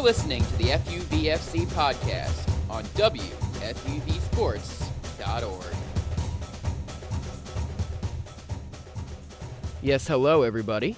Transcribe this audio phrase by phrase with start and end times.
[0.00, 5.74] You're listening to the FUVFC podcast on WFUVSports.org.
[9.82, 10.96] Yes, hello, everybody.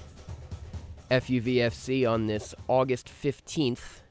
[1.11, 4.03] FUVFC on this August 15th,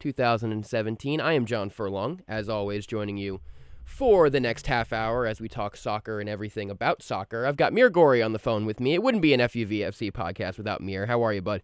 [0.00, 1.20] 2017.
[1.20, 3.40] I am John Furlong, as always, joining you
[3.84, 7.46] for the next half hour as we talk soccer and everything about soccer.
[7.46, 8.94] I've got Mir Gori on the phone with me.
[8.94, 11.06] It wouldn't be an FUVFC podcast without Mir.
[11.06, 11.62] How are you, bud?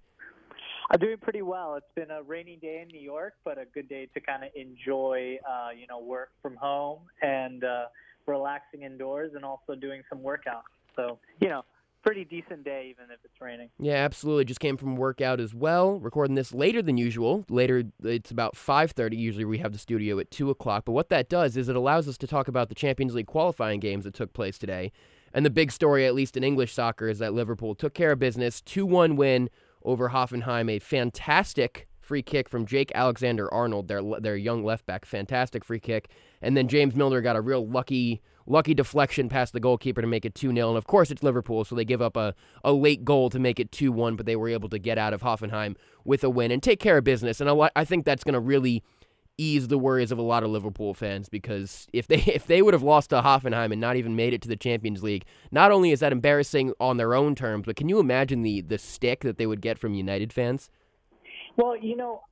[0.92, 1.76] I'm doing pretty well.
[1.76, 4.50] It's been a rainy day in New York, but a good day to kind of
[4.54, 7.84] enjoy, uh, you know, work from home and uh,
[8.26, 10.68] relaxing indoors, and also doing some workouts.
[10.94, 11.64] So, you know,
[12.02, 13.70] pretty decent day even if it's raining.
[13.78, 14.44] Yeah, absolutely.
[14.44, 15.98] Just came from workout as well.
[15.98, 17.46] Recording this later than usual.
[17.48, 19.16] Later, it's about 5:30.
[19.16, 20.84] Usually we have the studio at two o'clock.
[20.84, 23.80] But what that does is it allows us to talk about the Champions League qualifying
[23.80, 24.92] games that took place today.
[25.32, 28.18] And the big story, at least in English soccer, is that Liverpool took care of
[28.18, 29.48] business, two-one win
[29.84, 30.70] over Hoffenheim.
[30.70, 35.04] A fantastic free kick from Jake Alexander Arnold, their their young left back.
[35.04, 36.08] Fantastic free kick.
[36.40, 40.24] And then James Milner got a real lucky lucky deflection past the goalkeeper to make
[40.24, 40.68] it 2 0.
[40.68, 43.60] And of course, it's Liverpool, so they give up a, a late goal to make
[43.60, 46.50] it 2 1, but they were able to get out of Hoffenheim with a win
[46.50, 47.40] and take care of business.
[47.40, 48.82] And I, I think that's going to really
[49.38, 52.74] ease the worries of a lot of Liverpool fans because if they if they would
[52.74, 55.90] have lost to Hoffenheim and not even made it to the Champions League, not only
[55.90, 59.38] is that embarrassing on their own terms, but can you imagine the the stick that
[59.38, 60.70] they would get from United fans?
[61.56, 62.22] Well, you know,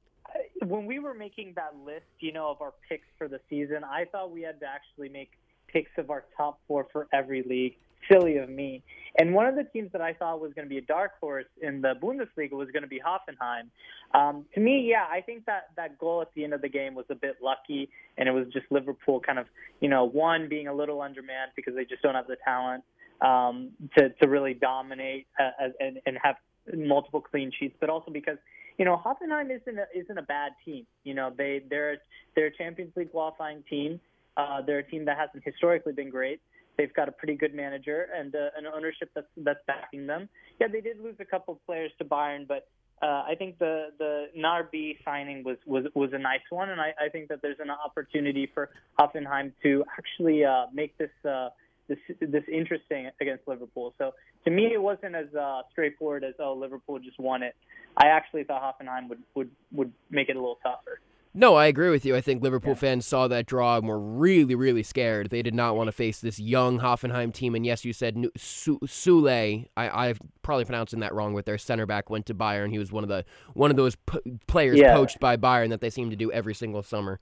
[0.65, 4.05] when we were making that list, you know, of our picks for the season, I
[4.11, 5.33] thought we had to actually make
[5.69, 7.77] picks of our top four for every league.
[8.11, 8.83] Silly of me.
[9.19, 11.47] And one of the teams that I thought was going to be a dark horse
[11.61, 13.69] in the Bundesliga was going to be Hoffenheim.
[14.15, 16.95] Um, to me, yeah, I think that that goal at the end of the game
[16.95, 19.47] was a bit lucky, and it was just Liverpool kind of,
[19.81, 22.85] you know, one being a little undermanned because they just don't have the talent
[23.21, 26.37] um, to to really dominate uh, and, and have
[26.75, 28.39] multiple clean sheets, but also because
[28.79, 30.87] you know Hoffenheim isn't a, isn't a bad team.
[31.05, 31.99] You know they they're
[32.35, 34.01] they're a Champions League qualifying team.
[34.37, 36.41] Uh, they're a team that hasn't historically been great.
[36.81, 40.31] They've got a pretty good manager and uh, an ownership that's that's backing them.
[40.59, 42.69] Yeah, they did lose a couple of players to Bayern, but
[43.03, 46.95] uh, I think the the Gnabry signing was was was a nice one, and I,
[46.99, 51.51] I think that there's an opportunity for Hoffenheim to actually uh, make this uh,
[51.87, 53.93] this this interesting against Liverpool.
[53.99, 54.13] So
[54.47, 57.55] to me, it wasn't as uh, straightforward as oh Liverpool just won it.
[57.95, 61.01] I actually thought Hoffenheim would would would make it a little tougher.
[61.33, 62.17] No, I agree with you.
[62.17, 62.79] I think Liverpool yeah.
[62.79, 65.31] fans saw that draw and were really, really scared.
[65.31, 67.55] They did not want to face this young Hoffenheim team.
[67.55, 69.69] And yes, you said Sule.
[69.77, 71.33] I, I've probably pronouncing that wrong.
[71.33, 72.73] With their center back went to Bayern.
[72.73, 73.25] He was one of the
[73.55, 74.93] one of those p- players yeah.
[74.93, 77.21] poached by Bayern that they seem to do every single summer.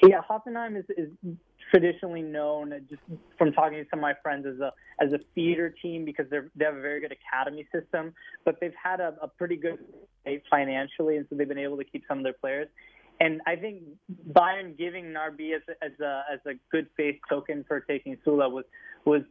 [0.00, 1.08] Yeah, Hoffenheim is, is
[1.72, 3.02] traditionally known, uh, just
[3.36, 6.38] from talking to some of my friends, as a as a feeder team because they
[6.54, 8.14] they have a very good academy system,
[8.44, 9.78] but they've had a, a pretty good
[10.22, 12.68] state financially, and so they've been able to keep some of their players.
[13.20, 13.82] And I think
[14.32, 18.48] Bayern giving Gnabry as a, as a as a good faith token for taking Sula
[18.48, 18.64] was
[19.04, 19.22] was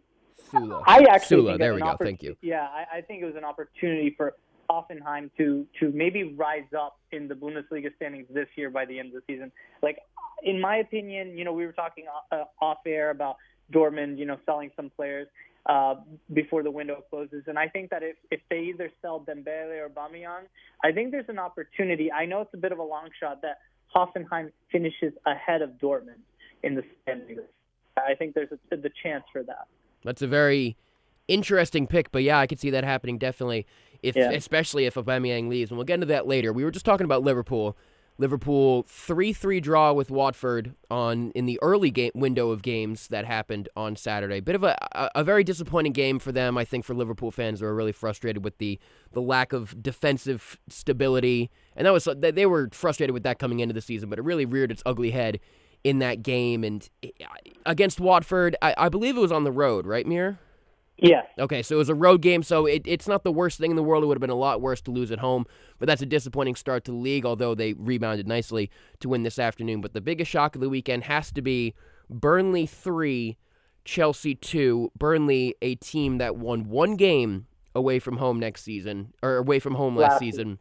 [0.52, 0.84] Sula.
[0.86, 1.58] I actually Sula.
[1.58, 1.96] There we go.
[2.00, 2.36] Thank you.
[2.42, 4.34] Yeah, I, I think it was an opportunity for
[4.70, 9.14] Hoffenheim to to maybe rise up in the Bundesliga standings this year by the end
[9.14, 9.52] of the season.
[9.82, 10.00] Like,
[10.44, 13.38] in my opinion, you know, we were talking uh, off air about
[13.72, 15.28] Dortmund, you know, selling some players
[15.68, 15.96] uh,
[16.34, 17.44] before the window closes.
[17.48, 20.48] And I think that if, if they either sell Dembele or Aubameyang,
[20.84, 22.12] I think there's an opportunity.
[22.12, 23.60] I know it's a bit of a long shot that
[23.96, 26.22] Hoffenheim finishes ahead of Dortmund
[26.64, 27.42] in the standings.
[27.98, 29.68] I think there's a, the chance for that.
[30.04, 30.78] That's a very
[31.28, 33.66] interesting pick, but yeah, I could see that happening definitely.
[34.04, 34.32] If yeah.
[34.32, 36.54] especially if Aubameyang leaves, and we'll get into that later.
[36.54, 37.76] We were just talking about Liverpool.
[38.20, 43.26] Liverpool three three draw with Watford on in the early game window of games that
[43.26, 44.40] happened on Saturday.
[44.40, 46.58] Bit of a, a, a very disappointing game for them.
[46.58, 48.80] I think for Liverpool fans who are really frustrated with the
[49.12, 53.74] the lack of defensive stability, and that was they were frustrated with that coming into
[53.74, 54.10] the season.
[54.10, 55.40] But it really reared its ugly head
[55.84, 57.10] in that game and eh,
[57.66, 58.56] against Watford.
[58.62, 60.40] I, I believe it was on the road, right, Mir?
[60.98, 61.24] Yeah.
[61.38, 63.76] Okay, so it was a road game, so it, it's not the worst thing in
[63.76, 64.04] the world.
[64.04, 65.46] It would have been a lot worse to lose at home,
[65.80, 69.38] but that's a disappointing start to the league, although they rebounded nicely to win this
[69.38, 69.82] afternoon.
[69.82, 71.76] But the biggest shock of the weekend has to be
[72.10, 73.38] Burnley 3,
[73.86, 74.92] Chelsea 2.
[74.98, 77.46] Burnley, a team that won one game
[77.76, 80.60] away from home next season, or away from home last season,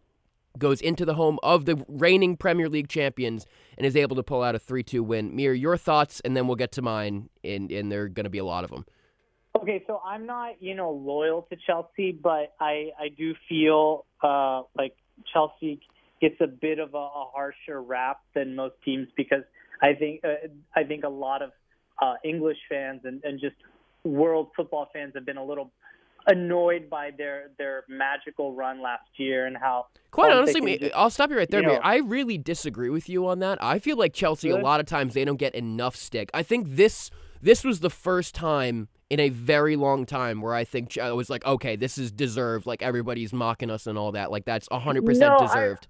[0.58, 3.46] goes into the home of the reigning Premier League champions
[3.76, 5.34] and is able to pull out a 3 2 win.
[5.34, 8.30] Mir, your thoughts, and then we'll get to mine, and, and there are going to
[8.30, 8.84] be a lot of them.
[9.66, 14.62] Okay, so I'm not, you know, loyal to Chelsea, but I I do feel uh,
[14.78, 14.94] like
[15.32, 15.80] Chelsea
[16.20, 19.42] gets a bit of a, a harsher rap than most teams because
[19.82, 20.46] I think uh,
[20.76, 21.50] I think a lot of
[22.00, 23.56] uh, English fans and, and just
[24.04, 25.72] world football fans have been a little
[26.28, 30.94] annoyed by their their magical run last year and how Quite um, honestly, me- just-
[30.94, 33.58] I'll stop you right there, you know- I really disagree with you on that.
[33.60, 36.30] I feel like Chelsea a lot of times they don't get enough stick.
[36.32, 37.10] I think this
[37.42, 41.30] this was the first time in a very long time where I think I was
[41.30, 42.66] like, okay, this is deserved.
[42.66, 44.30] Like everybody's mocking us and all that.
[44.30, 45.86] Like that's hundred No, percent I- deserved.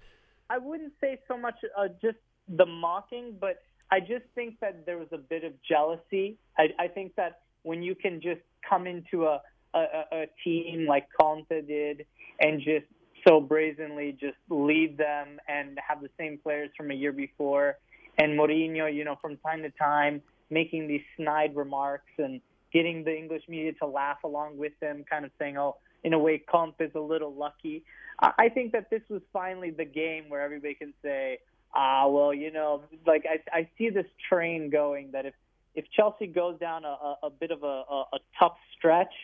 [0.48, 2.18] I wouldn't say so much uh, just
[2.48, 6.38] the mocking, but I just think that there was a bit of jealousy.
[6.56, 9.40] I, I think that when you can just come into a,
[9.74, 12.06] a, a a team like Conte did
[12.38, 12.86] and just
[13.26, 17.78] so brazenly just lead them and have the same players from a year before,
[18.18, 22.40] and Mourinho, you know, from time to time making these snide remarks and
[22.76, 26.18] getting the English media to laugh along with them, kind of saying, "Oh, in a
[26.18, 27.84] way, Comp is a little lucky."
[28.18, 31.38] I think that this was finally the game where everybody can say,
[31.74, 35.34] "Ah, well, you know, like I, I see this train going that if
[35.74, 39.14] if Chelsea goes down a, a, a bit of a, a, a tough stretch,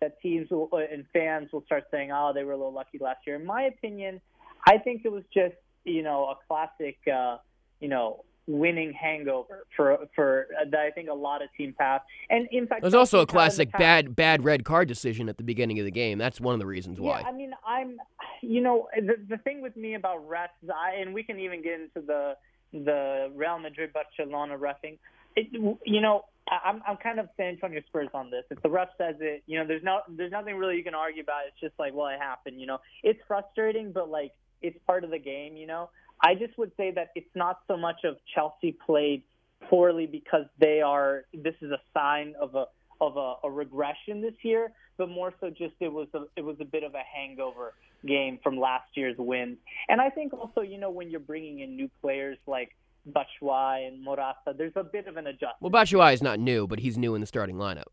[0.00, 2.98] that teams will, uh, and fans will start saying, "Oh, they were a little lucky
[2.98, 4.20] last year." In my opinion,
[4.66, 7.38] I think it was just you know a classic, uh,
[7.80, 12.02] you know, winning hangover for for uh, that I think a lot of teams have.
[12.28, 14.88] And in fact, there's also a Chelsea had in the classic bad bad red card
[14.88, 16.18] decision at the beginning of the game.
[16.18, 17.20] That's one of the reasons why.
[17.20, 17.96] Yeah, I mean, I'm,
[18.42, 21.80] you know, the the thing with me about refs, I and we can even get
[21.80, 22.34] into the
[22.72, 24.98] the Real Madrid Barcelona refing.
[25.36, 25.48] It,
[25.84, 28.44] you know, I'm I'm kind of San Antonio Spurs on this.
[28.50, 31.22] If the ref says it, you know, there's no there's nothing really you can argue
[31.22, 31.42] about.
[31.48, 32.60] It's just like, well, it happened.
[32.60, 34.32] You know, it's frustrating, but like
[34.62, 35.56] it's part of the game.
[35.56, 35.90] You know,
[36.22, 39.22] I just would say that it's not so much of Chelsea played
[39.68, 41.24] poorly because they are.
[41.32, 42.66] This is a sign of a
[43.00, 46.56] of a, a regression this year, but more so just it was a it was
[46.60, 47.74] a bit of a hangover
[48.06, 49.58] game from last year's wins.
[49.88, 52.70] And I think also, you know, when you're bringing in new players like
[53.10, 55.56] Batshuayi and Morata, there's a bit of an adjustment.
[55.60, 57.88] Well, Batshuayi is not new, but he's new in the starting lineup.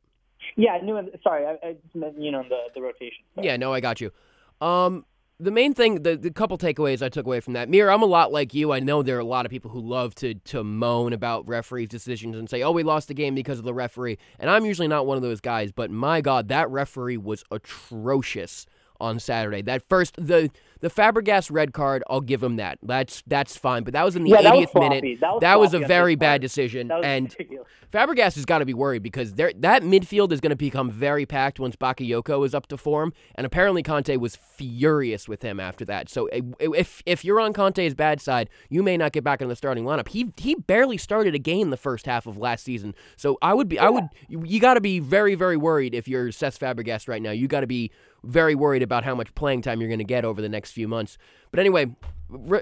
[0.55, 0.99] yeah, new.
[1.23, 3.23] Sorry, I, I just meant you know the the rotation.
[3.35, 3.47] Sorry.
[3.47, 4.11] Yeah, no, I got you.
[4.59, 5.05] Um,
[5.39, 8.07] the main thing, the, the couple takeaways I took away from that, Mir, I'm a
[8.07, 8.71] lot like you.
[8.71, 11.89] I know there are a lot of people who love to to moan about referees'
[11.89, 14.87] decisions and say, "Oh, we lost the game because of the referee," and I'm usually
[14.87, 15.71] not one of those guys.
[15.71, 18.65] But my God, that referee was atrocious
[18.99, 19.61] on Saturday.
[19.61, 20.49] That first, the
[20.79, 22.77] the Fabregas red card, I'll give him that.
[22.83, 23.83] That's that's fine.
[23.83, 25.19] But that was in the Yeah, that 80th minute.
[25.19, 27.67] That was That was a very bad decision, and ridiculous.
[27.91, 31.25] Fabregas has got to be worried because there that midfield is going to become very
[31.25, 35.85] packed once Bakayoko is up to form, and apparently Conte was furious with him after
[35.85, 36.09] that.
[36.09, 39.47] So eh, if if you're on Conte's bad side, you may not get back in
[39.47, 40.09] the starting lineup.
[40.09, 43.69] He he barely started a game the first half of last season, so I would
[43.69, 47.07] be I would you, you got to be very very worried if you're Cesc Fabregas
[47.07, 47.31] right now.
[47.31, 47.91] You got to be
[48.27, 50.87] very worried about how much playing time you're going to get over the next few
[50.87, 51.17] months.
[51.51, 51.95] But anyway,
[52.29, 52.61] re-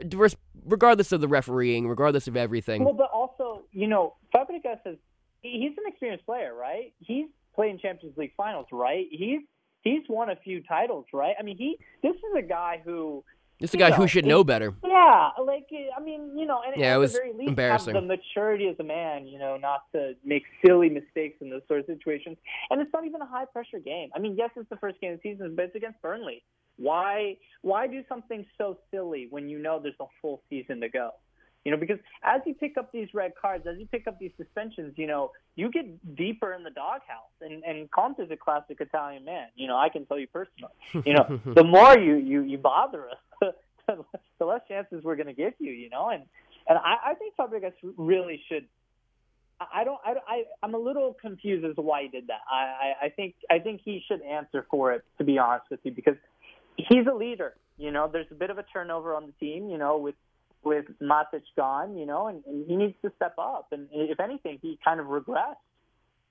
[0.65, 2.83] regardless of the refereeing, regardless of everything.
[2.83, 4.97] Well, but also, you know, Fabregas is
[5.41, 6.93] he's an experienced player, right?
[6.99, 9.07] He's played in Champions League finals, right?
[9.09, 9.41] He's
[9.81, 11.35] he's won a few titles, right?
[11.39, 13.23] I mean, he this is a guy who
[13.59, 14.73] Is a guy you who should know better.
[14.83, 17.95] Yeah, like I mean, you know, and Yeah, it was the very least embarrassing.
[17.95, 21.61] have the maturity as a man, you know, not to make silly mistakes in those
[21.67, 22.37] sort of situations.
[22.69, 24.09] And it's not even a high pressure game.
[24.15, 26.43] I mean, yes, it's the first game of the season, but it's against Burnley.
[26.77, 31.11] Why why do something so silly when you know there's a full season to go?
[31.63, 34.29] You know, because as you pick up these red cards, as you pick up these
[34.37, 37.33] suspensions, you know, you get deeper in the doghouse.
[37.41, 39.47] And and Conte's a classic Italian man.
[39.55, 40.73] You know, I can tell you personally.
[41.05, 43.17] You know, the more you you you bother us,
[44.39, 45.71] the less chances we're going to give you.
[45.71, 46.23] You know, and
[46.67, 48.65] and I, I think Fabregas really should.
[49.59, 49.99] I don't.
[50.05, 52.41] I, I I'm a little confused as to why he did that.
[52.51, 55.03] I, I I think I think he should answer for it.
[55.17, 56.17] To be honest with you, because
[56.77, 57.55] he's a leader.
[57.77, 59.69] You know, there's a bit of a turnover on the team.
[59.69, 60.15] You know, with
[60.63, 61.97] with Matic gone.
[61.97, 63.67] You know, and, and he needs to step up.
[63.71, 65.55] And if anything, he kind of regressed.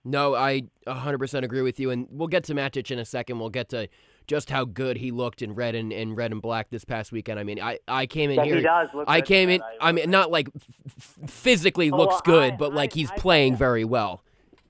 [0.05, 3.39] No, I 100% agree with you, and we'll get to Matic in a second.
[3.39, 3.89] We'll get to
[4.27, 7.39] just how good he looked in red and in red and black this past weekend.
[7.39, 8.57] I mean, I, I came in here.
[8.57, 9.61] he does look I came in.
[9.61, 9.69] man.
[9.81, 13.11] I mean, not like f- physically Oh, looks well, good, I- but like I- he's
[13.11, 14.23] I- playing very well.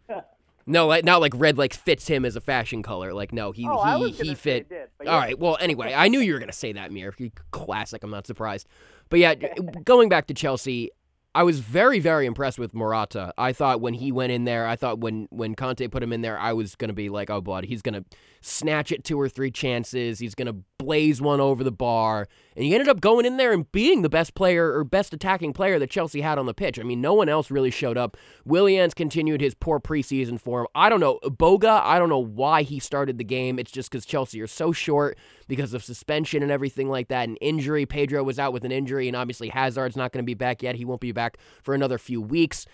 [0.66, 3.12] No, like not like red like fits him as a fashion color.
[3.12, 4.62] Like no, he Oh, I he he fit.
[4.62, 5.18] it did, All yeah.
[5.18, 5.38] right.
[5.38, 7.14] Well, anyway, I knew you were gonna say that, Mir.
[7.50, 8.02] Classic.
[8.02, 8.66] I'm not surprised.
[9.10, 9.34] But yeah,
[9.84, 10.90] going back to Chelsea,
[11.34, 13.34] I was very very impressed with Morata.
[13.36, 16.20] I thought when he went in there, I thought when when Conte put him in
[16.20, 18.04] there, I was gonna be like, oh blood, he's gonna
[18.40, 20.18] snatch it two or three chances.
[20.18, 23.70] He's gonna blaze one over the bar, and he ended up going in there and
[23.72, 26.78] being the best player or best attacking player that Chelsea had on the pitch.
[26.78, 28.16] I mean, no one else really showed up.
[28.44, 30.66] Willian continued his poor preseason form.
[30.74, 31.80] I don't know Boga.
[31.82, 33.58] I don't know why he started the game.
[33.58, 37.38] It's just because Chelsea are so short because of suspension and everything like that, and
[37.40, 37.86] injury.
[37.86, 40.76] Pedro was out with an injury, and obviously Hazard's not going to be back yet.
[40.76, 42.66] He won't be back for another few weeks.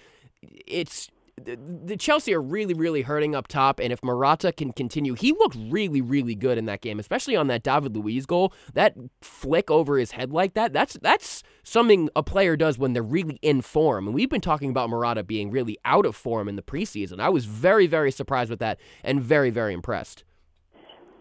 [0.42, 1.08] It's
[1.44, 5.56] the, Chelsea are really, really hurting up top, and if Morata can continue, he looked
[5.68, 8.52] really, really good in that game, especially on that David Luiz goal.
[8.74, 13.02] That flick over his head like that, that's that's something a player does when they're
[13.02, 14.06] really in form.
[14.06, 17.20] And we've been talking about Morata being really out of form in the preseason.
[17.20, 20.24] I was very, very surprised with that and very, very impressed.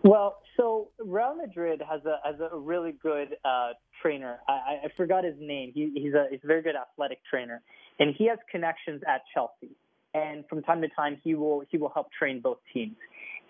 [0.03, 3.69] Well, so Real Madrid has a has a really good uh,
[4.01, 4.39] trainer.
[4.47, 5.71] I, I forgot his name.
[5.73, 7.61] He, he's a he's a very good athletic trainer,
[7.99, 9.75] and he has connections at Chelsea.
[10.13, 12.95] And from time to time, he will he will help train both teams.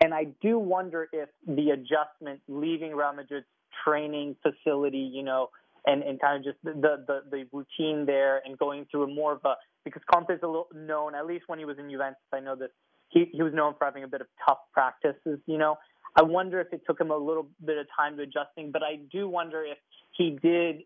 [0.02, 3.48] And I do wonder if the adjustment leaving Real Madrid's
[3.84, 5.50] training facility, you know,
[5.86, 9.34] and, and kind of just the, the, the routine there and going through a more
[9.34, 12.18] of a because Conte is a little known, at least when he was in Juventus,
[12.34, 12.70] I know that
[13.10, 15.78] he, he was known for having a bit of tough practices, you know.
[16.16, 19.00] I wonder if it took him a little bit of time to adjusting, but I
[19.12, 19.78] do wonder if
[20.12, 20.82] he did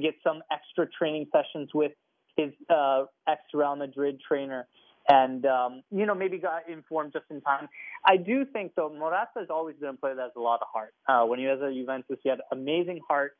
[0.00, 1.92] get some extra training sessions with
[2.36, 4.66] his uh, ex Real Madrid trainer,
[5.08, 7.68] and um, you know maybe got informed just in time.
[8.06, 10.68] I do think though Morata has always been a player that has a lot of
[10.72, 10.94] heart.
[11.08, 13.36] Uh, when he was at Juventus, he had amazing heart.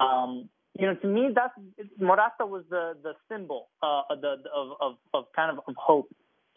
[0.00, 1.52] Um, you know, to me, that's
[1.98, 6.08] Morata was the the symbol uh, the of, of of kind of of hope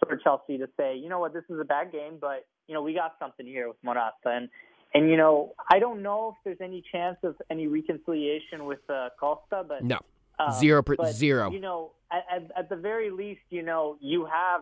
[0.07, 2.81] for Chelsea to say, you know what, this is a bad game, but you know
[2.81, 4.47] we got something here with Morata, and
[4.93, 9.09] and you know I don't know if there's any chance of any reconciliation with uh,
[9.19, 9.99] Costa, but no,
[10.39, 11.51] um, zero per, but, zero.
[11.51, 14.61] You know, at, at, at the very least, you know, you have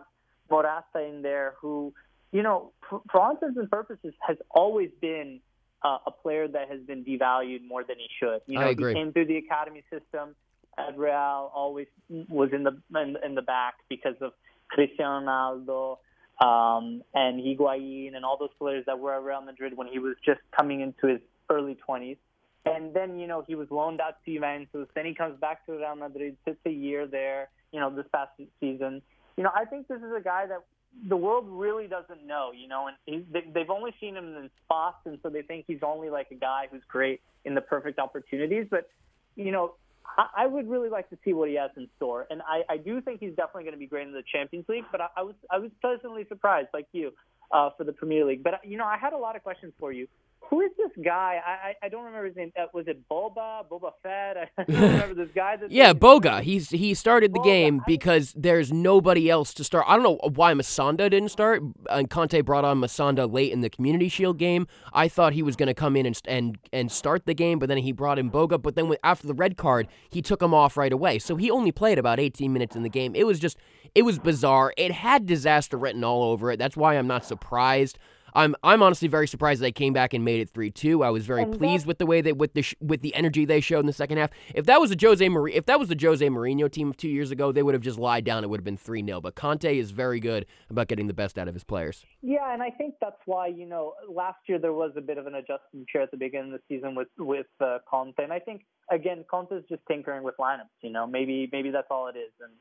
[0.50, 1.94] Morata in there who,
[2.32, 5.38] you know, for, for all intents and purposes, has always been
[5.84, 8.40] uh, a player that has been devalued more than he should.
[8.48, 8.92] You know, I agree.
[8.92, 10.34] he came through the academy system
[10.76, 11.86] at Real, always
[12.28, 14.32] was in the in, in the back because of
[14.68, 15.98] Cristiano Ronaldo
[16.40, 20.16] um, and Higuain and all those players that were at Real Madrid when he was
[20.24, 21.20] just coming into his
[21.50, 22.16] early 20s.
[22.64, 24.88] And then, you know, he was loaned out to Juventus.
[24.94, 28.32] Then he comes back to Real Madrid, sits a year there, you know, this past
[28.60, 29.02] season.
[29.36, 30.62] You know, I think this is a guy that
[31.08, 34.50] the world really doesn't know, you know, and he, they, they've only seen him in
[34.64, 37.98] spots, and so they think he's only like a guy who's great in the perfect
[37.98, 38.66] opportunities.
[38.70, 38.90] But,
[39.36, 39.74] you know,
[40.18, 42.76] I, I would really like to see what he has in store, and I, I
[42.76, 44.84] do think he's definitely going to be great in the Champions League.
[44.90, 47.12] But I, I was I was pleasantly surprised, like you,
[47.52, 48.42] uh, for the Premier League.
[48.42, 50.06] But you know, I had a lot of questions for you.
[50.48, 51.40] Who is this guy?
[51.46, 52.52] I I, I don't remember his name.
[52.58, 53.64] Uh, was it Boba?
[53.70, 54.36] Boba Fett?
[54.36, 55.56] I don't remember this guy.
[55.56, 56.40] That yeah, Boga.
[56.42, 57.44] He's he started the Boga.
[57.44, 59.84] game because there's nobody else to start.
[59.86, 61.62] I don't know why Musonda didn't start.
[61.88, 64.66] And Conte brought on Musonda late in the Community Shield game.
[64.92, 67.68] I thought he was going to come in and and and start the game, but
[67.68, 68.60] then he brought in Boga.
[68.60, 71.18] But then with, after the red card, he took him off right away.
[71.20, 73.14] So he only played about 18 minutes in the game.
[73.14, 73.56] It was just
[73.94, 74.72] it was bizarre.
[74.76, 76.58] It had disaster written all over it.
[76.58, 77.98] That's why I'm not surprised.
[78.34, 81.02] I'm I'm honestly very surprised they came back and made it three two.
[81.02, 83.14] I was very And pleased that- with the way they with the sh- with the
[83.14, 84.30] energy they showed in the second half.
[84.54, 87.08] If that was a Jose Mourinho, if that was the Jose Mourinho team of two
[87.08, 88.44] years ago, they would have just lied down.
[88.44, 91.38] It would have been three 0 But Conte is very good about getting the best
[91.38, 92.04] out of his players.
[92.22, 95.26] Yeah, and I think that's why you know last year there was a bit of
[95.26, 98.38] an adjustment here at the beginning of the season with with uh, Conte, and I
[98.38, 100.68] think again Conte is just tinkering with lineups.
[100.82, 102.52] You know, maybe maybe that's all it is, and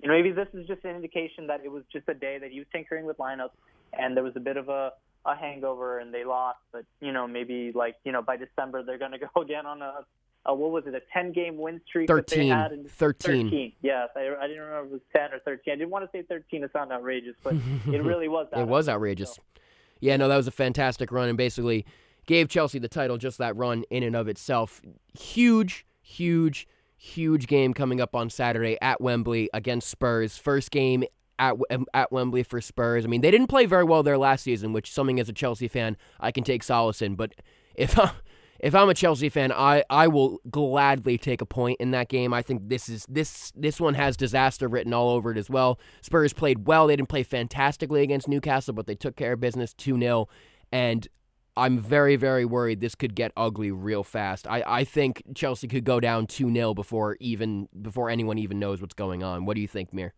[0.00, 2.50] you know maybe this is just an indication that it was just a day that
[2.50, 3.50] he was tinkering with lineups,
[3.98, 4.90] and there was a bit of a
[5.26, 8.98] a hangover and they lost, but you know maybe like you know by December they're
[8.98, 10.04] going to go again on a.
[10.46, 10.94] a what was it?
[10.94, 12.72] A ten-game win streak that they had.
[12.72, 13.46] In, 13.
[13.50, 13.72] 13.
[13.82, 15.72] Yes, I, I didn't remember if it was ten or thirteen.
[15.72, 16.62] I didn't want to say thirteen.
[16.64, 18.48] It sounded outrageous, but it really was.
[18.50, 19.30] That It was outrageous.
[19.30, 19.50] outrageous.
[20.00, 21.86] Yeah, no, that was a fantastic run and basically
[22.26, 24.82] gave Chelsea the title just that run in and of itself.
[25.18, 26.66] Huge, huge,
[26.96, 30.36] huge game coming up on Saturday at Wembley against Spurs.
[30.36, 31.04] First game
[31.38, 33.04] at um, at Wembley for Spurs.
[33.04, 35.68] I mean, they didn't play very well there last season, which something as a Chelsea
[35.68, 37.34] fan I can take solace in, but
[37.74, 37.98] if
[38.60, 42.32] if I'm a Chelsea fan, I, I will gladly take a point in that game.
[42.32, 45.78] I think this is this this one has disaster written all over it as well.
[46.00, 46.86] Spurs played well.
[46.86, 50.26] They didn't play fantastically against Newcastle, but they took care of business 2-0
[50.72, 51.08] and
[51.56, 54.46] I'm very very worried this could get ugly real fast.
[54.46, 58.94] I, I think Chelsea could go down 2-0 before even before anyone even knows what's
[58.94, 59.44] going on.
[59.44, 60.14] What do you think, Mir?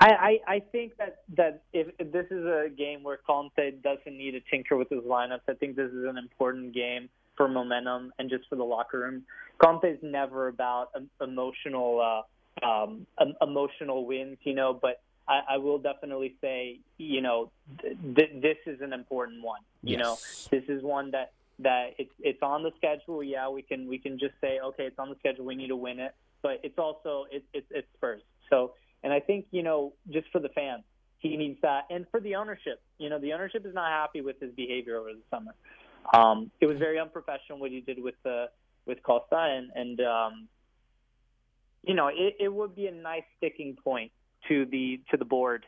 [0.00, 4.16] I, I, I think that, that if, if this is a game where Conte doesn't
[4.16, 8.12] need to tinker with his lineups, I think this is an important game for momentum
[8.18, 9.24] and just for the locker room.
[9.58, 15.40] Conte is never about um, emotional uh, um, um, emotional wins, you know, but I,
[15.50, 19.60] I will definitely say, you know, th- th- this is an important one.
[19.82, 20.18] You know,
[20.50, 23.22] this is one that that it's it's on the schedule.
[23.22, 25.44] Yeah, we can we can just say, okay, it's on the schedule.
[25.44, 28.22] We need to win it, but it's also it's it's, it's Spurs.
[28.50, 30.84] So, and I think you know, just for the fans,
[31.18, 34.40] he needs that, and for the ownership, you know, the ownership is not happy with
[34.40, 35.54] his behavior over the summer.
[36.12, 38.46] Um, it was very unprofessional what he did with uh,
[38.86, 40.48] with Costa, and and um,
[41.82, 44.12] you know, it, it would be a nice sticking point
[44.48, 45.66] to the to the board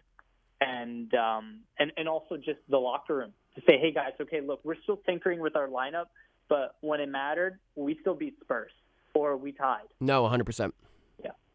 [0.62, 4.61] and um, and and also just the locker room to say, hey guys, okay, look,
[4.65, 6.07] we're still tinkering with our lineup,
[6.49, 8.73] but when it mattered, we still beat Spurs
[9.15, 9.89] or we tied.
[10.01, 10.73] No, 100%.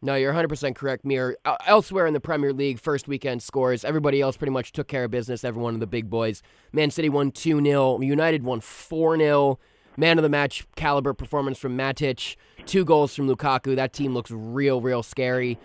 [0.00, 1.36] No, you're 100% correct, Mir.
[1.66, 5.10] Elsewhere in the Premier League, first weekend scores, everybody else pretty much took care of
[5.10, 6.40] business, every one of the big boys.
[6.72, 9.58] Man City won 2 0, United won 4 0.
[9.96, 12.36] Man of the match caliber performance from Matic,
[12.66, 13.74] two goals from Lukaku.
[13.74, 15.58] That team looks real, real scary.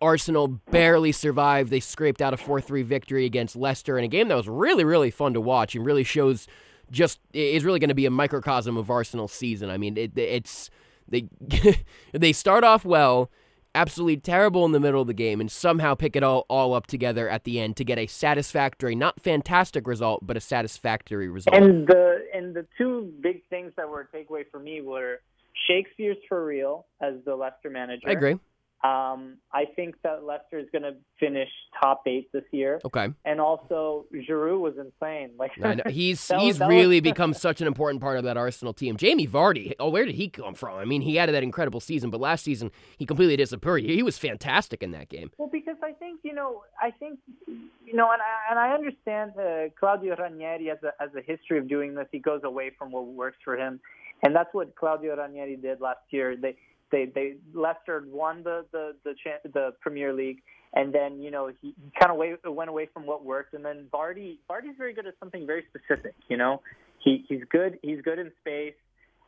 [0.00, 1.68] Arsenal barely survived.
[1.68, 4.84] They scraped out a 4 3 victory against Leicester in a game that was really,
[4.84, 6.46] really fun to watch and really shows
[6.90, 9.68] just is really going to be a microcosm of Arsenal's season.
[9.68, 10.70] I mean, it, it's
[11.06, 11.28] they
[12.12, 13.30] they start off well,
[13.74, 16.86] absolutely terrible in the middle of the game, and somehow pick it all, all up
[16.86, 21.56] together at the end to get a satisfactory, not fantastic result, but a satisfactory result.
[21.56, 25.20] And the and the two big things that were a takeaway for me were
[25.68, 28.08] Shakespeare's for real as the Leicester manager.
[28.08, 28.38] I agree.
[28.84, 31.48] Um, I think that Leicester is going to finish
[31.82, 32.82] top eight this year.
[32.84, 33.08] Okay.
[33.24, 35.30] And also, Giroud was insane.
[35.44, 35.52] Like
[35.88, 37.02] he's he's really was...
[37.10, 38.96] become such an important part of that Arsenal team.
[38.96, 39.72] Jamie Vardy.
[39.78, 40.78] Oh, where did he come from?
[40.78, 43.82] I mean, he had that incredible season, but last season he completely disappeared.
[43.82, 45.30] He was fantastic in that game.
[45.38, 49.32] Well, because I think you know, I think you know, and I, and I understand
[49.38, 52.06] uh, Claudio Ranieri has a has a history of doing this.
[52.12, 53.80] He goes away from what works for him,
[54.22, 56.36] and that's what Claudio Ranieri did last year.
[56.36, 56.56] They
[56.94, 59.14] they they Leicester won the the the,
[59.52, 60.42] the Premier League,
[60.74, 64.38] and then you know he kind of went away from what worked, and then Vardy
[64.48, 66.14] Vardy's very good at something very specific.
[66.28, 66.62] You know,
[66.98, 68.74] he he's good he's good in space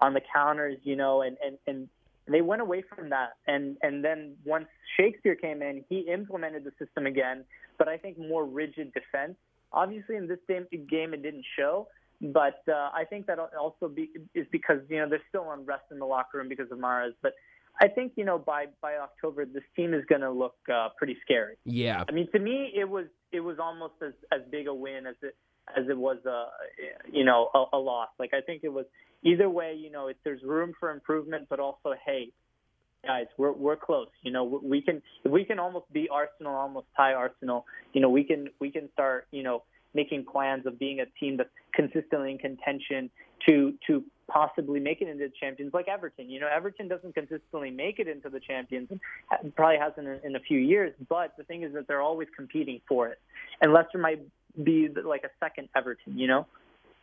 [0.00, 0.78] on the counters.
[0.85, 1.88] You know, and and and
[2.28, 6.73] they went away from that, and and then once Shakespeare came in, he implemented the
[6.78, 7.44] system again,
[7.78, 9.37] but I think more rigid defense.
[9.73, 11.88] Obviously, in this game, game it didn't show,
[12.20, 15.99] but uh, I think that also be, is because you know there's still unrest in
[15.99, 17.12] the locker room because of Mahrez.
[17.23, 17.32] But
[17.80, 21.16] I think you know by by October this team is going to look uh, pretty
[21.23, 21.56] scary.
[21.64, 22.04] Yeah.
[22.09, 25.16] I mean, to me, it was it was almost as as big a win as
[25.23, 25.37] it
[25.76, 26.47] as it was a
[27.12, 28.09] you know a, a loss.
[28.18, 28.87] Like I think it was
[29.22, 29.74] either way.
[29.74, 32.31] You know, if there's room for improvement, but also hey,
[33.05, 34.09] guys, we're we're close.
[34.22, 37.66] You know, we can if we can almost beat Arsenal, almost tie Arsenal.
[37.92, 41.37] You know, we can we can start you know making plans of being a team
[41.37, 43.11] that's consistently in contention
[43.46, 46.28] to to possibly make it into the champions like Everton.
[46.28, 48.88] You know, Everton doesn't consistently make it into the champions,
[49.54, 50.92] probably hasn't in, in a few years.
[51.09, 53.18] But the thing is that they're always competing for it,
[53.61, 54.20] and Leicester might
[54.62, 56.18] be like a second Everton.
[56.18, 56.46] You know.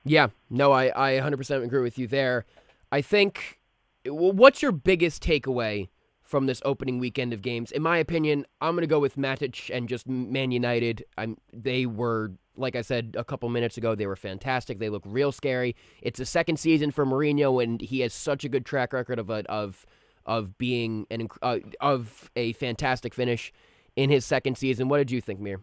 [0.06, 0.28] Yeah.
[0.50, 2.46] No, I I 100% agree with you there.
[2.92, 3.60] I think.
[4.06, 5.88] What's your biggest takeaway
[6.34, 7.72] from this opening weekend of games.
[7.72, 11.06] In my opinion, I'm going to go with Matic and just Man United.
[11.16, 14.80] I'm they were like I said a couple minutes ago, they were fantastic.
[14.80, 15.76] They look real scary.
[16.02, 19.30] It's a second season for Mourinho, and he has such a good track record of
[19.30, 19.86] a, of
[20.26, 23.54] of being an uh, of a fantastic finish
[23.96, 24.90] in his second season.
[24.90, 25.60] What did you think, Mir?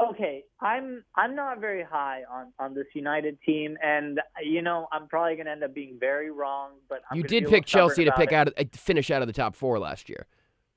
[0.00, 5.08] Okay, I'm I'm not very high on on this United team, and you know I'm
[5.08, 6.72] probably going to end up being very wrong.
[6.88, 8.34] But I'm you did pick Chelsea to pick it.
[8.34, 10.26] out of, uh, finish out of the top four last year.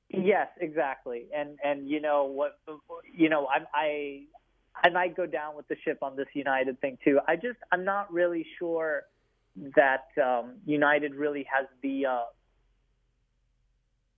[0.10, 1.28] Yes, exactly.
[1.36, 2.60] And and you know what
[3.16, 4.24] you know I I
[4.84, 7.20] I might go down with the ship on this United thing too.
[7.28, 9.04] I just I'm not really sure
[9.76, 12.08] that um, United really has the.
[12.08, 12.24] Uh,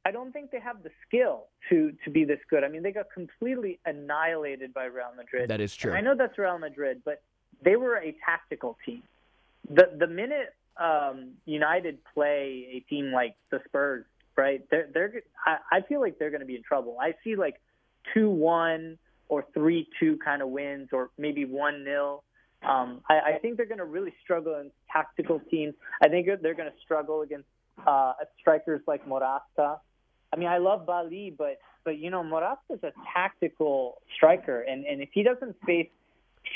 [0.06, 2.64] I don't think they have the skill to to be this good.
[2.64, 5.50] I mean, they got completely annihilated by Real Madrid.
[5.50, 5.92] That is true.
[5.92, 7.22] And I know that's Real Madrid, but
[7.64, 9.04] they were a tactical team.
[9.70, 14.06] The the minute um, United play a team like the Spurs
[14.38, 14.62] right?
[14.70, 15.14] They're they're
[15.46, 16.98] I, I feel like they're going to be in trouble.
[17.02, 17.62] I see like
[18.14, 22.24] two one or three two kind of wins, or maybe one nil.
[22.64, 25.76] Um, I, I think they're going to really struggle in tactical teams.
[26.02, 27.48] I think they're going to struggle against
[27.86, 29.80] uh, strikers like Morata.
[30.34, 35.02] I mean, I love Bailly, but but you know, Morata's a tactical striker, and and
[35.02, 35.90] if he doesn't face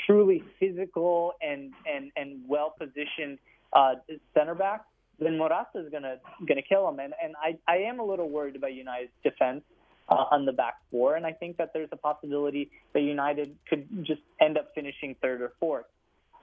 [0.06, 3.38] truly physical and and and well positioned
[3.72, 3.94] uh,
[4.34, 4.84] center back,
[5.18, 6.98] then Morata is gonna gonna kill him.
[6.98, 9.62] And and I I am a little worried about United's defense
[10.08, 13.86] uh, on the back four, and I think that there's a possibility that United could
[14.04, 15.86] just end up finishing third or fourth.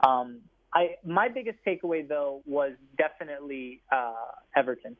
[0.05, 0.39] Um,
[0.73, 4.13] I my biggest takeaway though was definitely uh,
[4.55, 4.95] Everton.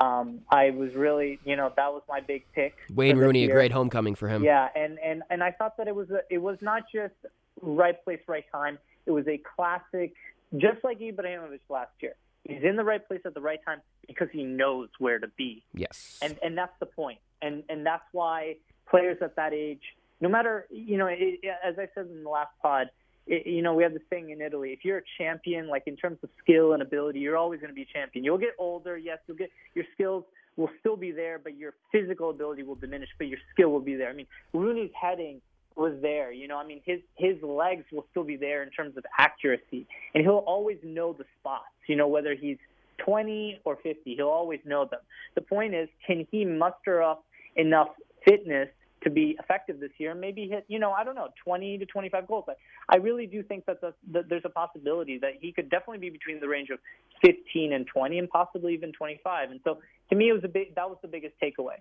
[0.00, 2.74] Um, I was really, you know, that was my big pick.
[2.92, 4.42] Wayne Rooney, a great homecoming for him.
[4.42, 7.14] Yeah, and and and I thought that it was a, it was not just
[7.60, 8.78] right place, right time.
[9.06, 10.14] It was a classic,
[10.56, 12.14] just like Ibrahimovic last year.
[12.44, 15.64] He's in the right place at the right time because he knows where to be.
[15.74, 16.18] Yes.
[16.20, 16.88] And and that's the.
[17.40, 18.56] And and that's why
[18.88, 19.82] players at that age,
[20.20, 22.90] no matter you know, it, as I said in the last pod,
[23.26, 24.72] it, you know, we have this thing in Italy.
[24.72, 27.74] If you're a champion, like in terms of skill and ability, you're always going to
[27.74, 28.24] be a champion.
[28.24, 30.24] You'll get older, yes, you'll get your skills
[30.56, 33.96] will still be there, but your physical ability will diminish, but your skill will be
[33.96, 34.08] there.
[34.08, 35.40] I mean, Rooney's heading
[35.76, 36.32] was there.
[36.32, 39.86] You know, I mean, his his legs will still be there in terms of accuracy,
[40.14, 41.64] and he'll always know the spots.
[41.88, 42.58] You know, whether he's
[42.98, 45.00] 20 or 50, he'll always know them.
[45.34, 47.24] The point is, can he muster up
[47.56, 47.88] enough
[48.24, 48.68] fitness
[49.04, 52.26] to be effective this year maybe hit, you know, I don't know, 20 to 25
[52.26, 52.44] goals.
[52.48, 52.54] I,
[52.88, 56.10] I really do think that, the, that there's a possibility that he could definitely be
[56.10, 56.78] between the range of
[57.24, 59.50] 15 and 20 and possibly even 25.
[59.50, 59.78] And so
[60.10, 61.76] to me, it was a big, that was the biggest takeaway.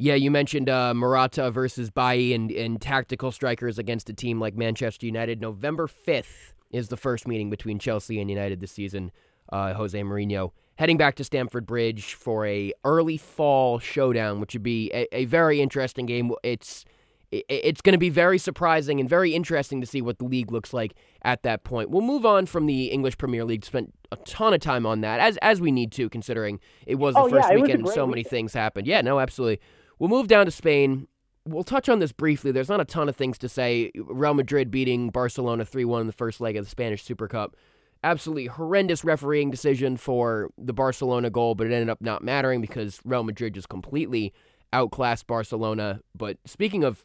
[0.00, 4.54] Yeah, you mentioned uh, Morata versus Bailly and, and tactical strikers against a team like
[4.56, 5.40] Manchester United.
[5.40, 9.10] November 5th is the first meeting between Chelsea and United this season.
[9.50, 14.62] Uh, Jose Mourinho heading back to Stamford Bridge for a early fall showdown, which would
[14.62, 16.32] be a, a very interesting game.
[16.42, 16.84] It's
[17.30, 20.72] it's going to be very surprising and very interesting to see what the league looks
[20.72, 21.90] like at that point.
[21.90, 23.66] We'll move on from the English Premier League.
[23.66, 27.14] Spent a ton of time on that, as as we need to, considering it was
[27.14, 28.10] the oh, first yeah, weekend and so weekend.
[28.10, 28.86] many things happened.
[28.86, 29.60] Yeah, no, absolutely.
[29.98, 31.06] We'll move down to Spain.
[31.44, 32.52] We'll touch on this briefly.
[32.52, 33.90] There's not a ton of things to say.
[33.94, 37.56] Real Madrid beating Barcelona 3 1 in the first leg of the Spanish Super Cup
[38.04, 43.00] absolutely horrendous refereeing decision for the Barcelona goal, but it ended up not mattering because
[43.04, 44.32] Real Madrid just completely
[44.72, 46.00] outclassed Barcelona.
[46.14, 47.04] But speaking of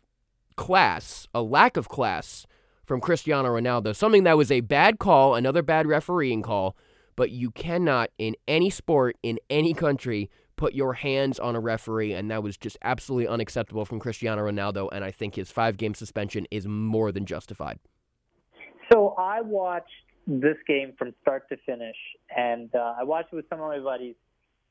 [0.55, 2.45] class, a lack of class
[2.85, 6.75] from Cristiano Ronaldo, something that was a bad call, another bad refereeing call,
[7.15, 12.13] but you cannot in any sport, in any country, put your hands on a referee,
[12.13, 15.93] and that was just absolutely unacceptable from Cristiano Ronaldo, and I think his five game
[15.93, 17.79] suspension is more than justified.
[18.91, 19.89] So I watched
[20.25, 21.97] this game from start to finish,
[22.35, 24.15] and uh, I watched it with some of my buddies,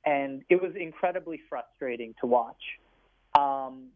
[0.04, 2.62] and it was incredibly frustrating to watch.
[3.38, 3.88] Um,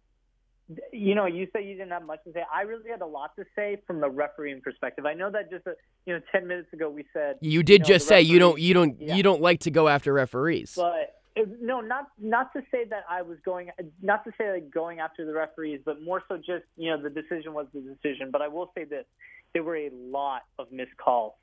[0.93, 2.43] you know, you say you didn't have much to say.
[2.53, 5.07] I really had a lot to say from the refereeing perspective.
[5.07, 5.75] I know that just a,
[6.07, 8.61] you know ten minutes ago we said you did you know, just say you don't
[8.61, 9.15] you don't yeah.
[9.15, 10.73] you don't like to go after referees.
[10.77, 11.21] But
[11.61, 13.71] no, not not to say that I was going,
[14.03, 17.11] not to say like going after the referees, but more so just you know the
[17.11, 18.31] decision was the decision.
[18.33, 19.05] But I will say this:
[19.53, 21.35] there were a lot of missed calls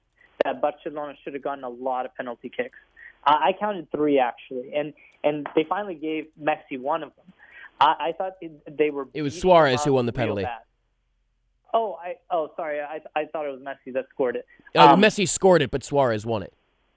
[0.43, 2.77] that Barcelona should have gotten a lot of penalty kicks.
[3.25, 7.33] Uh, I counted three actually, and and they finally gave Messi one of them.
[7.79, 9.07] I, I thought it, they were.
[9.13, 10.43] It was Suarez who won the penalty.
[10.43, 10.61] Bad.
[11.73, 14.45] Oh, I oh sorry, I I thought it was Messi that scored it.
[14.75, 16.53] Uh, um, Messi scored it, but Suarez won it.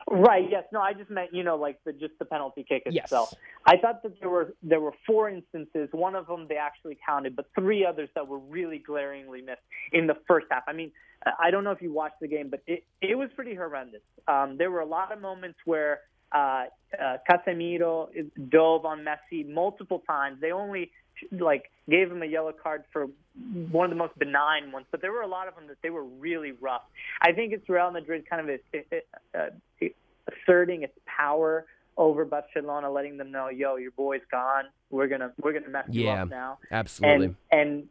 [0.08, 0.44] Right.
[0.48, 0.64] Yes.
[0.72, 0.80] No.
[0.80, 3.30] I just meant you know like the just the penalty kick itself.
[3.32, 3.40] Yes.
[3.66, 5.88] I thought that there were there were four instances.
[5.92, 10.06] One of them they actually counted, but three others that were really glaringly missed in
[10.06, 10.62] the first half.
[10.68, 10.92] I mean,
[11.40, 14.02] I don't know if you watched the game, but it it was pretty horrendous.
[14.28, 16.00] Um, there were a lot of moments where
[16.32, 16.64] uh,
[17.00, 18.08] uh, Casemiro
[18.48, 20.40] dove on Messi multiple times.
[20.40, 20.92] They only
[21.30, 23.08] like gave him a yellow card for
[23.70, 25.90] one of the most benign ones, but there were a lot of them that they
[25.90, 26.82] were really rough.
[27.22, 28.60] I think it's Real Madrid kind of
[29.34, 29.40] uh,
[30.28, 34.64] asserting its power over Barcelona, letting them know, "Yo, your boy's gone.
[34.90, 37.26] We're gonna we're gonna mess yeah, you up now." Absolutely.
[37.26, 37.88] And, and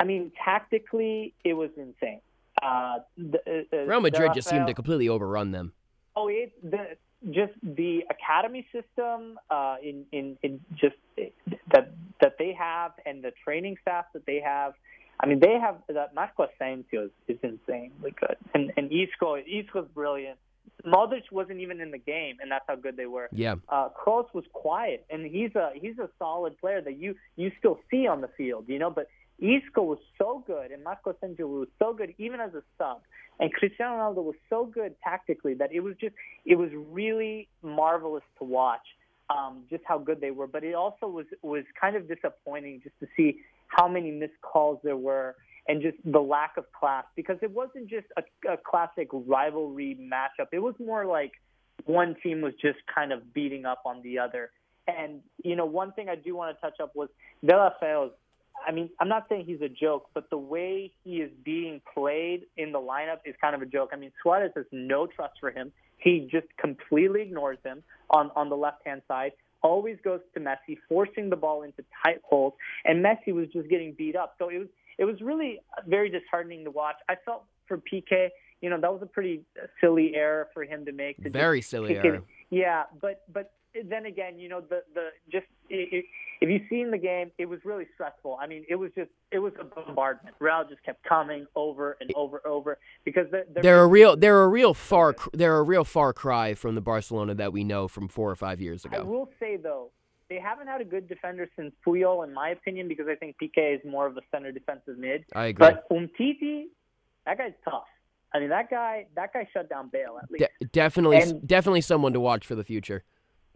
[0.00, 2.20] I mean, tactically, it was insane.
[2.62, 5.72] Uh, the, uh, Real Madrid just seemed to completely overrun them.
[6.16, 6.96] Oh, it the
[7.30, 10.96] just the academy system uh, in, in in just
[11.72, 14.74] that that they have and the training staff that they have.
[15.20, 19.88] I mean, they have that Marco Asensio is, is insanely good, and and Isco Isco's
[19.94, 20.38] brilliant.
[20.86, 23.28] Modric wasn't even in the game, and that's how good they were.
[23.32, 23.56] Yeah.
[23.68, 27.80] Uh, Kroos was quiet, and he's a he's a solid player that you you still
[27.90, 28.90] see on the field, you know.
[28.90, 29.08] But
[29.40, 33.02] Isco was so good, and Marco Asensio was so good, even as a sub.
[33.38, 38.24] And Cristiano Ronaldo was so good tactically that it was just it was really marvelous
[38.38, 38.86] to watch.
[39.30, 42.98] Um, just how good they were, but it also was was kind of disappointing just
[43.00, 45.36] to see how many missed calls there were
[45.68, 50.46] and just the lack of class because it wasn't just a, a classic rivalry matchup.
[50.50, 51.32] It was more like
[51.84, 54.50] one team was just kind of beating up on the other.
[54.88, 57.10] And you know, one thing I do want to touch up was
[57.44, 58.12] Deulofeu's
[58.66, 62.42] I mean, I'm not saying he's a joke, but the way he is being played
[62.56, 63.90] in the lineup is kind of a joke.
[63.92, 65.72] I mean, Suarez has no trust for him.
[65.98, 69.32] He just completely ignores him on on the left hand side.
[69.62, 73.92] Always goes to Messi, forcing the ball into tight holes, and Messi was just getting
[73.92, 74.36] beat up.
[74.38, 74.68] So it was
[74.98, 76.96] it was really very disheartening to watch.
[77.08, 78.28] I felt for Piqué,
[78.60, 79.42] you know, that was a pretty
[79.80, 81.22] silly error for him to make.
[81.22, 82.16] To very silly error.
[82.16, 82.24] It.
[82.50, 83.52] Yeah, but but
[83.84, 86.04] then again, you know, the the just it,
[86.40, 88.38] if you've seen the game, it was really stressful.
[88.40, 90.36] I mean, it was just it was a bombardment.
[90.38, 94.16] Real just kept coming over and over and over because they're, they're, they're a real
[94.16, 97.88] they're a real far they're a real far cry from the Barcelona that we know
[97.88, 98.98] from four or five years ago.
[98.98, 99.90] I will say though,
[100.28, 103.74] they haven't had a good defender since Puyol, in my opinion, because I think Piqué
[103.76, 105.24] is more of a center defensive mid.
[105.34, 105.66] I agree.
[105.66, 106.64] But Umtiti,
[107.26, 107.84] that guy's tough.
[108.32, 110.44] I mean, that guy that guy shut down Bale at least.
[110.60, 113.04] De- definitely, And- definitely someone to watch for the future.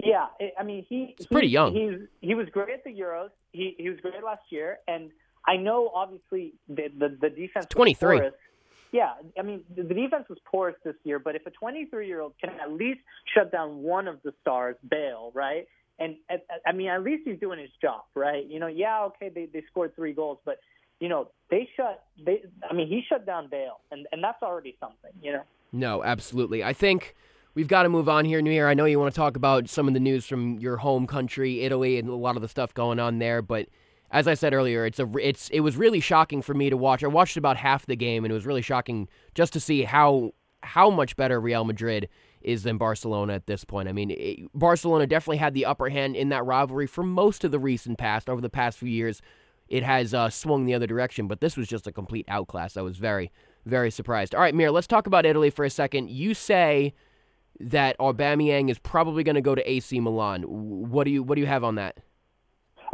[0.03, 0.27] Yeah,
[0.59, 1.15] I mean he.
[1.17, 1.73] He's pretty young.
[1.73, 3.31] He's he was great at the Euros.
[3.53, 5.11] He he was great last year, and
[5.47, 7.67] I know obviously the the, the defense.
[7.69, 8.21] Twenty three.
[8.93, 12.35] Yeah, I mean the defense was porous this year, but if a 23 year old
[12.39, 13.01] can at least
[13.35, 15.67] shut down one of the stars, Bale, right?
[15.99, 16.17] And
[16.67, 18.45] I mean at least he's doing his job, right?
[18.47, 20.59] You know, yeah, okay, they they scored three goals, but
[21.01, 22.43] you know they shut they.
[22.69, 25.43] I mean he shut down Bale, and and that's already something, you know.
[25.73, 26.63] No, absolutely.
[26.63, 27.15] I think
[27.55, 28.69] we've got to move on here, New Year.
[28.69, 31.63] I know you want to talk about some of the news from your home country,
[31.63, 33.69] Italy, and a lot of the stuff going on there, but
[34.13, 37.03] as I said earlier, it's a it's it was really shocking for me to watch.
[37.03, 40.33] I watched about half the game, and it was really shocking just to see how
[40.63, 42.09] how much better Real Madrid
[42.43, 43.89] is than Barcelona at this point.
[43.89, 47.53] I mean, it, Barcelona definitely had the upper hand in that rivalry for most of
[47.53, 48.29] the recent past.
[48.29, 49.23] Over the past few years,
[49.67, 52.77] it has uh, swung the other direction, but this was just a complete outclass.
[52.77, 53.33] I was very
[53.65, 54.35] very surprised.
[54.35, 56.11] All right, Mir, let's talk about Italy for a second.
[56.11, 56.93] You say
[57.71, 60.43] that Aubameyang is probably going to go to AC Milan.
[60.43, 61.99] What do you what do you have on that?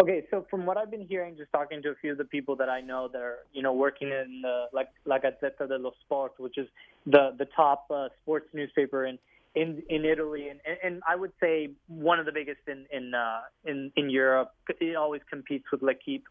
[0.01, 2.55] Okay, so from what I've been hearing, just talking to a few of the people
[2.57, 6.35] that I know that are, you know, working in the like La Gazzetta dello Sport,
[6.39, 6.69] which is
[7.07, 9.19] the the top uh, sports newspaper in
[9.57, 13.41] in in Italy, and and I would say one of the biggest in in uh,
[13.65, 14.53] in in Europe.
[14.69, 16.25] It always competes with L'Equipe.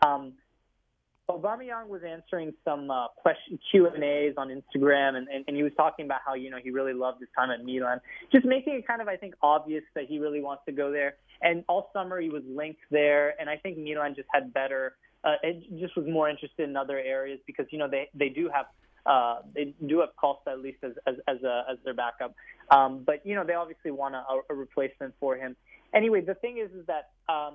[0.00, 0.32] Um,
[1.32, 5.62] Aubameyang was answering some uh, question Q and A's on Instagram, and, and, and he
[5.62, 8.00] was talking about how you know he really loved his time at Milan,
[8.32, 11.14] just making it kind of I think obvious that he really wants to go there.
[11.42, 15.34] And all summer he was linked there, and I think Milan just had better, uh,
[15.42, 18.66] it just was more interested in other areas because you know they they do have
[19.06, 22.34] uh, they do have Costa at least as as as, a, as their backup,
[22.70, 25.56] um, but you know they obviously want a, a replacement for him.
[25.94, 27.10] Anyway, the thing is is that.
[27.28, 27.54] Um,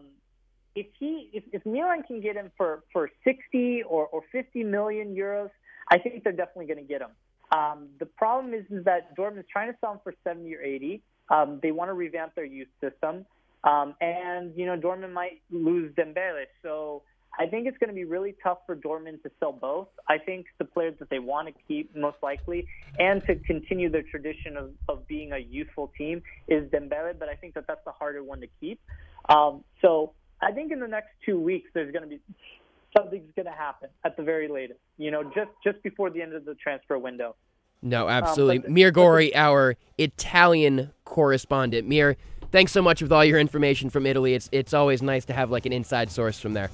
[0.76, 5.16] if he if, if Milan can get him for for 60 or or 50 million
[5.16, 5.50] euros,
[5.90, 7.12] I think they're definitely going to get him.
[7.52, 10.62] Um, the problem is is that Dortmund is trying to sell him for 70 or
[10.62, 11.02] 80.
[11.30, 13.26] Um, they want to revamp their youth system,
[13.64, 17.04] um, and you know Dortmund might lose Dembele, so.
[17.38, 19.90] I think it's going to be really tough for Dortmund to sell both.
[20.08, 22.66] I think the players that they want to keep most likely
[22.98, 27.36] and to continue their tradition of, of being a youthful team is Dembele, but I
[27.36, 28.80] think that that's the harder one to keep.
[29.28, 32.20] Um, so I think in the next two weeks there's going to be
[32.98, 34.80] something's going to happen at the very latest.
[34.98, 37.36] You know, just just before the end of the transfer window.
[37.82, 38.68] No, absolutely.
[38.68, 41.88] Um, Mir Gori, our Italian correspondent.
[41.88, 42.18] Mir,
[42.52, 44.34] thanks so much with all your information from Italy.
[44.34, 46.70] It's it's always nice to have like an inside source from there.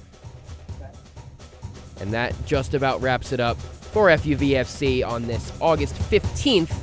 [2.00, 6.74] And that just about wraps it up for FUVFC on this August 15th,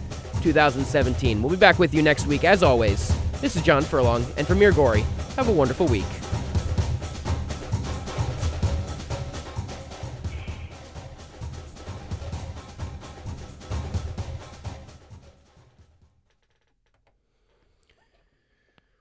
[0.42, 1.42] 2017.
[1.42, 3.14] We'll be back with you next week as always.
[3.42, 5.02] This is John Furlong, and for Mir Gori,
[5.36, 6.06] have a wonderful week.